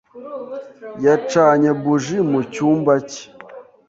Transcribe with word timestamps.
Yacanye 1.05 1.69
buji 1.81 2.17
mu 2.29 2.39
cyumba 2.53 2.93
cye. 3.09 3.25